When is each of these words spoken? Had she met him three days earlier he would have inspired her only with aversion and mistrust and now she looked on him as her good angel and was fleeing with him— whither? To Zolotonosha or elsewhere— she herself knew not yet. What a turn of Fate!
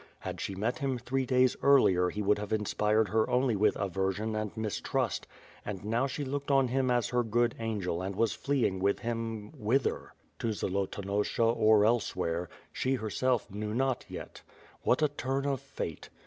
Had 0.21 0.41
she 0.41 0.55
met 0.55 0.79
him 0.79 0.97
three 0.97 1.27
days 1.27 1.55
earlier 1.61 2.09
he 2.09 2.23
would 2.23 2.39
have 2.39 2.51
inspired 2.51 3.09
her 3.09 3.29
only 3.29 3.55
with 3.55 3.75
aversion 3.77 4.35
and 4.35 4.49
mistrust 4.57 5.27
and 5.63 5.85
now 5.85 6.07
she 6.07 6.25
looked 6.25 6.49
on 6.49 6.69
him 6.69 6.89
as 6.89 7.09
her 7.09 7.21
good 7.21 7.53
angel 7.59 8.01
and 8.01 8.15
was 8.15 8.33
fleeing 8.33 8.79
with 8.79 8.97
him— 9.01 9.51
whither? 9.63 10.13
To 10.39 10.53
Zolotonosha 10.53 11.43
or 11.45 11.85
elsewhere— 11.85 12.49
she 12.73 12.95
herself 12.95 13.51
knew 13.51 13.75
not 13.75 14.03
yet. 14.09 14.41
What 14.81 15.03
a 15.03 15.07
turn 15.07 15.45
of 15.45 15.61
Fate! 15.61 16.09